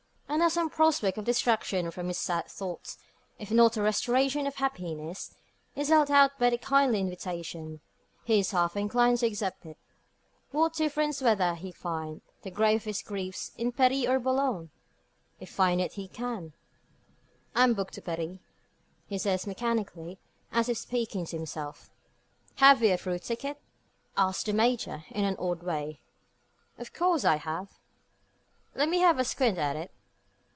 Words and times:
And 0.33 0.41
as 0.41 0.53
some 0.53 0.69
prospect 0.69 1.17
of 1.17 1.25
distraction 1.25 1.91
from 1.91 2.07
his 2.07 2.17
sad 2.17 2.45
thoughts 2.47 2.97
if 3.37 3.51
not 3.51 3.75
a 3.75 3.81
restoration 3.81 4.47
of 4.47 4.55
happiness 4.55 5.35
is 5.75 5.89
held 5.89 6.09
out 6.09 6.39
by 6.39 6.49
the 6.51 6.57
kindly 6.57 7.01
invitation, 7.01 7.81
he 8.23 8.39
is 8.39 8.51
half 8.51 8.77
inclined 8.77 9.17
to 9.19 9.25
accept 9.27 9.65
it. 9.65 9.77
What 10.51 10.73
difference 10.73 11.21
whether 11.21 11.55
he 11.55 11.73
find 11.73 12.21
the 12.43 12.49
grave 12.49 12.77
of 12.79 12.83
his 12.85 13.01
griefs 13.01 13.51
in 13.57 13.73
Paris 13.73 14.05
or 14.07 14.19
Boulogne 14.19 14.69
if 15.41 15.49
find 15.49 15.81
it 15.81 15.93
he 15.93 16.07
can? 16.07 16.53
"I'm 17.53 17.73
booked 17.73 17.95
to 17.95 18.01
Paris," 18.01 18.37
he 19.07 19.17
says 19.17 19.45
mechanically, 19.45 20.17
and 20.49 20.61
as 20.61 20.69
if 20.69 20.77
speaking 20.77 21.25
to 21.25 21.35
himself. 21.35 21.91
"Have 22.55 22.81
you 22.81 22.93
a 22.93 22.97
through 22.97 23.19
ticket?" 23.19 23.61
asks 24.15 24.45
the 24.45 24.53
Major, 24.53 25.03
in 25.09 25.25
an 25.25 25.35
odd 25.37 25.61
way. 25.61 25.99
"Of 26.77 26.93
course 26.93 27.25
I 27.25 27.35
have." 27.35 27.77
"Let 28.73 28.87
me 28.87 28.99
have 28.99 29.19
a 29.19 29.25
squint 29.25 29.57
at 29.57 29.75
it?" 29.75 29.91